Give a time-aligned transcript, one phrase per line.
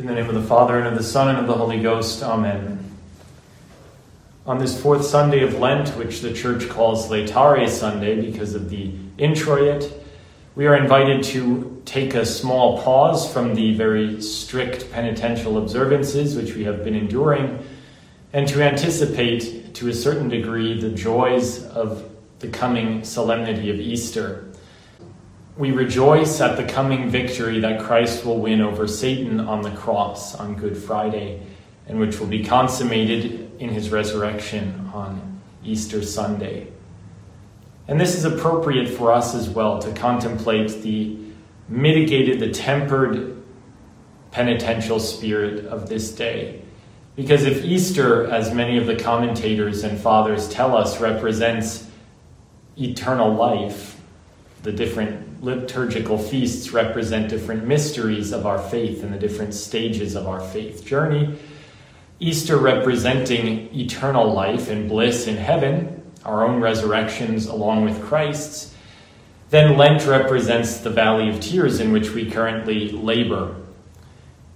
[0.00, 2.22] In the name of the Father, and of the Son, and of the Holy Ghost.
[2.22, 2.82] Amen.
[4.46, 8.94] On this fourth Sunday of Lent, which the Church calls Laetare Sunday because of the
[9.18, 9.92] introit,
[10.54, 16.54] we are invited to take a small pause from the very strict penitential observances which
[16.54, 17.62] we have been enduring
[18.32, 24.49] and to anticipate to a certain degree the joys of the coming solemnity of Easter.
[25.60, 30.34] We rejoice at the coming victory that Christ will win over Satan on the cross
[30.34, 31.42] on Good Friday,
[31.86, 36.68] and which will be consummated in his resurrection on Easter Sunday.
[37.88, 41.18] And this is appropriate for us as well to contemplate the
[41.68, 43.42] mitigated, the tempered
[44.30, 46.62] penitential spirit of this day.
[47.16, 51.86] Because if Easter, as many of the commentators and fathers tell us, represents
[52.78, 53.99] eternal life,
[54.62, 60.26] the different liturgical feasts represent different mysteries of our faith and the different stages of
[60.26, 61.38] our faith journey.
[62.18, 68.74] Easter representing eternal life and bliss in heaven, our own resurrections along with Christ's.
[69.48, 73.56] Then Lent represents the valley of tears in which we currently labor.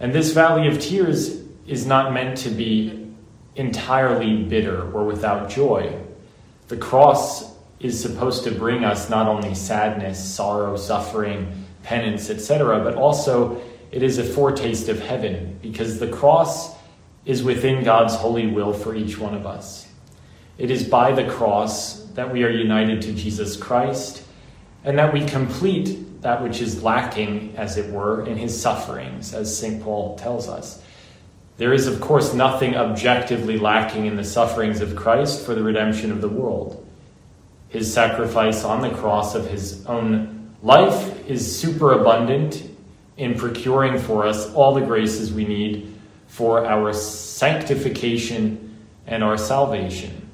[0.00, 3.12] And this valley of tears is not meant to be
[3.54, 5.94] entirely bitter or without joy.
[6.68, 7.49] The cross
[7.80, 14.02] is supposed to bring us not only sadness, sorrow, suffering, penance, etc., but also it
[14.02, 16.76] is a foretaste of heaven because the cross
[17.24, 19.88] is within God's holy will for each one of us.
[20.58, 24.24] It is by the cross that we are united to Jesus Christ
[24.84, 29.56] and that we complete that which is lacking, as it were, in his sufferings, as
[29.56, 29.82] St.
[29.82, 30.82] Paul tells us.
[31.56, 36.10] There is, of course, nothing objectively lacking in the sufferings of Christ for the redemption
[36.10, 36.86] of the world.
[37.70, 42.68] His sacrifice on the cross of his own life is superabundant
[43.16, 45.94] in procuring for us all the graces we need
[46.26, 48.76] for our sanctification
[49.06, 50.28] and our salvation.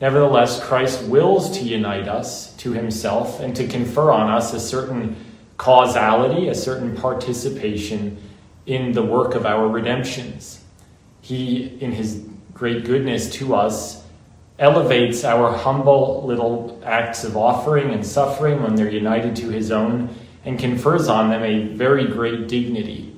[0.00, 5.16] Nevertheless, Christ wills to unite us to himself and to confer on us a certain
[5.58, 8.16] causality, a certain participation
[8.64, 10.64] in the work of our redemptions.
[11.20, 12.24] He, in his
[12.54, 14.02] great goodness to us,
[14.60, 20.14] elevates our humble little acts of offering and suffering when they're united to his own
[20.44, 23.16] and confers on them a very great dignity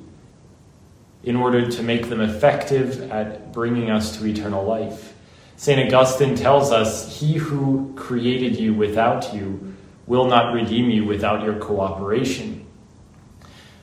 [1.25, 5.15] in order to make them effective at bringing us to eternal life.
[5.57, 5.93] St.
[5.93, 9.75] Augustine tells us, He who created you without you
[10.07, 12.67] will not redeem you without your cooperation.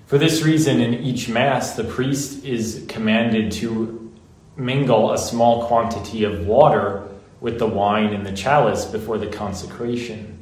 [0.06, 4.12] For this reason, in each Mass, the priest is commanded to
[4.58, 7.09] mingle a small quantity of water
[7.42, 10.40] with the wine in the chalice before the consecration.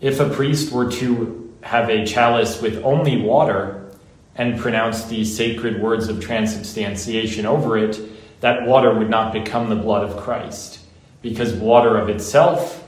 [0.00, 3.90] If a priest were to have a chalice with only water
[4.34, 7.98] and pronounce the sacred words of transubstantiation over it,
[8.40, 10.80] that water would not become the blood of Christ,
[11.22, 12.86] because water of itself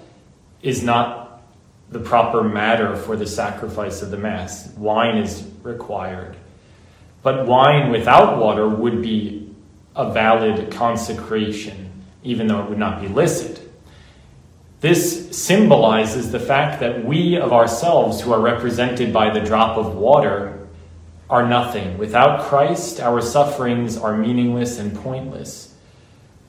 [0.63, 1.43] is not
[1.91, 4.69] the proper matter for the sacrifice of the Mass.
[4.77, 6.37] Wine is required.
[7.23, 9.55] But wine without water would be
[9.97, 11.91] a valid consecration
[12.23, 13.61] even though it would not be licit.
[14.81, 19.97] This symbolizes the fact that we of ourselves, who are represented by the drop of
[19.97, 20.69] water,
[21.29, 21.99] are nothing.
[21.99, 25.75] Without Christ, our sufferings are meaningless and pointless.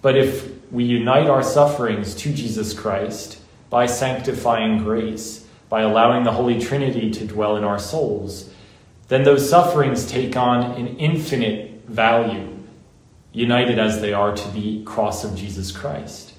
[0.02, 6.32] But if we unite our sufferings to Jesus Christ by sanctifying grace, by allowing the
[6.32, 8.50] Holy Trinity to dwell in our souls,
[9.08, 12.49] then those sufferings take on an infinite value
[13.32, 16.34] united as they are to the cross of Jesus Christ.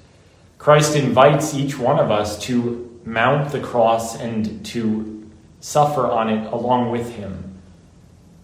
[0.59, 5.31] Christ invites each one of us to mount the cross and to
[5.61, 7.61] suffer on it along with him.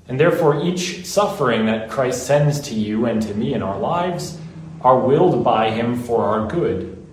[0.08, 4.38] And therefore, each suffering that Christ sends to you and to me in our lives
[4.82, 7.04] are willed by him for our good.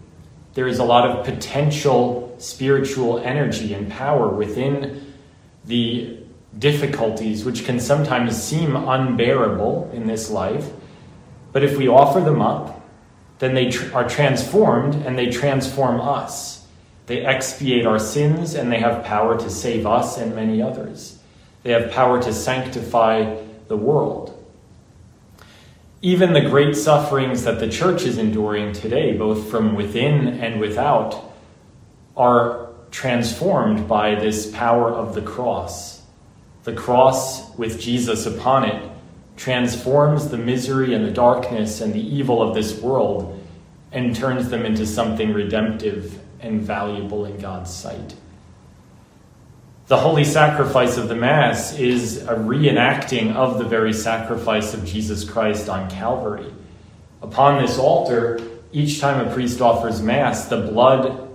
[0.53, 5.13] There is a lot of potential spiritual energy and power within
[5.65, 6.19] the
[6.59, 10.69] difficulties which can sometimes seem unbearable in this life
[11.53, 12.81] but if we offer them up,
[13.39, 16.65] then they tr- are transformed and they transform us.
[17.05, 21.19] They expiate our sins and they have power to save us and many others.
[21.61, 24.38] They have power to sanctify the world.
[26.01, 31.33] Even the great sufferings that the church is enduring today, both from within and without,
[32.17, 36.01] are transformed by this power of the cross.
[36.63, 38.93] The cross with Jesus upon it
[39.44, 43.45] transforms the misery and the darkness and the evil of this world
[43.92, 48.16] and turns them into something redemptive and valuable in God's sight.
[49.88, 55.30] The holy sacrifice of the Mass is a reenacting of the very sacrifice of Jesus
[55.30, 56.54] Christ on Calvary.
[57.22, 58.40] Upon this altar,
[58.72, 61.30] each time a priest offers Mass, the blood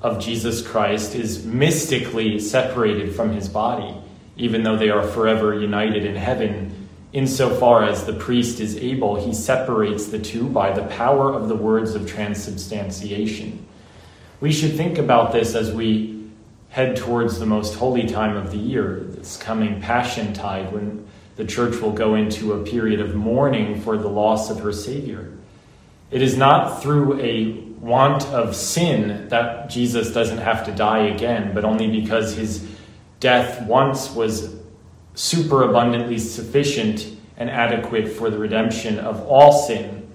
[0.00, 3.96] of Jesus Christ is mystically separated from his body,
[4.36, 6.81] even though they are forever united in heaven.
[7.12, 11.56] Insofar as the priest is able, he separates the two by the power of the
[11.56, 13.66] words of transubstantiation.
[14.40, 16.26] We should think about this as we
[16.70, 21.06] head towards the most holy time of the year, this coming Passion Tide, when
[21.36, 25.32] the church will go into a period of mourning for the loss of her Savior.
[26.10, 31.52] It is not through a want of sin that Jesus doesn't have to die again,
[31.52, 32.66] but only because his
[33.20, 34.61] death once was
[35.14, 37.06] superabundantly sufficient
[37.36, 40.08] and adequate for the redemption of all sin.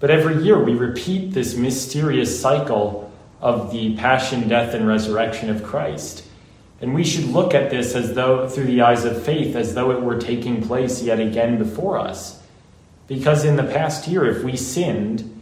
[0.00, 5.62] But every year we repeat this mysterious cycle of the passion, death, and resurrection of
[5.62, 6.24] Christ.
[6.80, 9.90] And we should look at this as though, through the eyes of faith, as though
[9.90, 12.40] it were taking place yet again before us.
[13.08, 15.34] Because in the past year, if we sinned,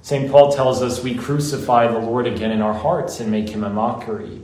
[0.00, 0.30] St.
[0.30, 3.70] Paul tells us we crucify the Lord again in our hearts and make him a
[3.70, 4.40] mockery.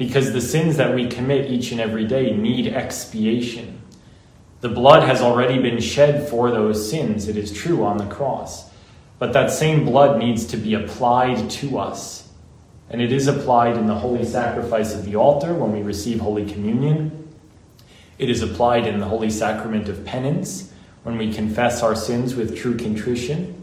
[0.00, 3.82] Because the sins that we commit each and every day need expiation.
[4.62, 8.70] The blood has already been shed for those sins, it is true, on the cross.
[9.18, 12.30] But that same blood needs to be applied to us.
[12.88, 16.50] And it is applied in the holy sacrifice of the altar when we receive Holy
[16.50, 17.28] Communion.
[18.16, 22.56] It is applied in the holy sacrament of penance when we confess our sins with
[22.56, 23.62] true contrition.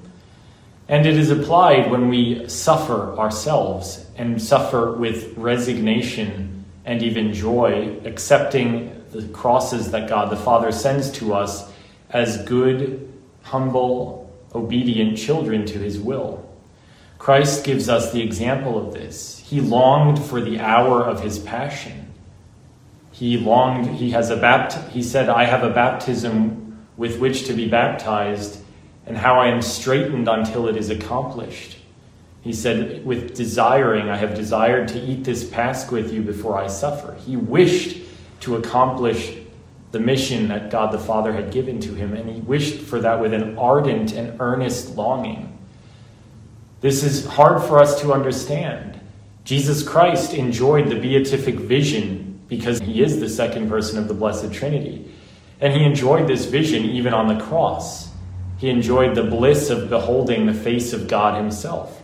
[0.89, 7.99] And it is applied when we suffer ourselves and suffer with resignation and even joy,
[8.05, 11.69] accepting the crosses that God the Father sends to us
[12.09, 13.11] as good,
[13.43, 16.47] humble, obedient children to his will.
[17.17, 19.39] Christ gives us the example of this.
[19.39, 22.13] He longed for the hour of his passion.
[23.11, 27.53] He longed, he has a bapt- he said, I have a baptism with which to
[27.53, 28.59] be baptized,
[29.07, 31.77] and how I am straitened until it is accomplished.
[32.41, 36.67] He said, with desiring, I have desired to eat this Pasch with you before I
[36.67, 37.15] suffer.
[37.25, 37.97] He wished
[38.41, 39.35] to accomplish
[39.91, 43.19] the mission that God the Father had given to him, and he wished for that
[43.19, 45.57] with an ardent and earnest longing.
[46.81, 48.99] This is hard for us to understand.
[49.43, 54.53] Jesus Christ enjoyed the beatific vision because he is the second person of the Blessed
[54.53, 55.11] Trinity.
[55.59, 58.06] And he enjoyed this vision even on the cross.
[58.57, 62.01] He enjoyed the bliss of beholding the face of God himself.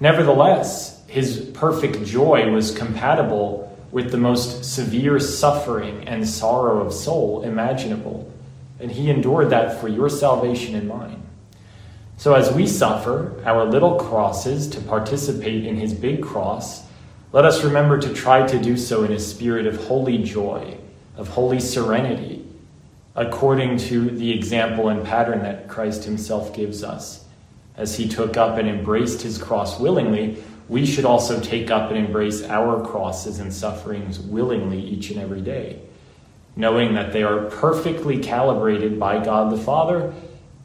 [0.00, 7.42] Nevertheless, his perfect joy was compatible with the most severe suffering and sorrow of soul
[7.42, 8.30] imaginable.
[8.80, 11.22] And he endured that for your salvation and mine.
[12.16, 16.84] So as we suffer our little crosses to participate in his big cross,
[17.32, 20.76] let us remember to try to do so in a spirit of holy joy,
[21.16, 22.37] of holy serenity,
[23.18, 27.24] according to the example and pattern that Christ himself gives us.
[27.76, 31.98] As he took up and embraced his cross willingly, we should also take up and
[31.98, 35.80] embrace our crosses and sufferings willingly each and every day,
[36.54, 40.14] knowing that they are perfectly calibrated by God the Father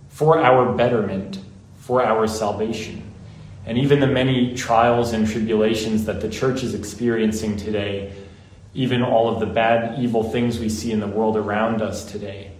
[0.09, 1.39] for our betterment,
[1.79, 3.01] for our salvation.
[3.65, 8.13] And even the many trials and tribulations that the church is experiencing today,
[8.73, 12.51] even all of the bad, evil things we see in the world around us today,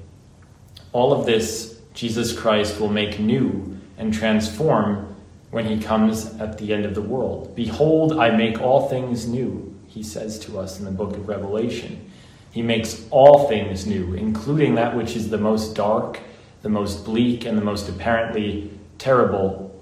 [0.92, 5.16] all of this Jesus Christ will make new and transform
[5.52, 7.56] when he comes at the end of the world.
[7.56, 12.10] Behold, I make all things new, he says to us in the book of Revelation.
[12.52, 16.20] He makes all things new, including that which is the most dark,
[16.62, 19.80] the most bleak, and the most apparently terrible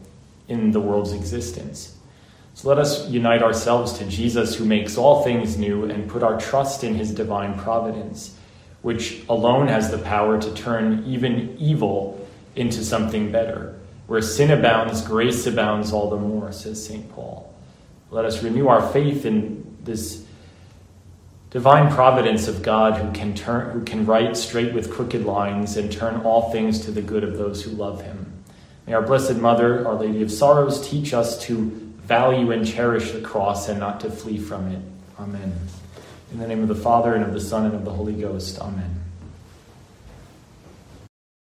[0.47, 1.95] in the world's existence.
[2.53, 6.39] So let us unite ourselves to Jesus, who makes all things new, and put our
[6.39, 8.35] trust in his divine providence,
[8.81, 13.79] which alone has the power to turn even evil into something better.
[14.07, 17.09] Where sin abounds, grace abounds all the more, says St.
[17.13, 17.53] Paul.
[18.09, 20.25] Let us renew our faith in this
[21.49, 25.91] divine providence of God who can turn who can write straight with crooked lines and
[25.91, 28.43] turn all things to the good of those who love him.
[28.85, 33.21] May our blessed mother, Our Lady of Sorrows, teach us to value and cherish the
[33.21, 34.81] cross and not to flee from it.
[35.19, 35.53] Amen.
[36.31, 38.59] In the name of the Father and of the Son and of the Holy Ghost.
[38.59, 39.00] Amen.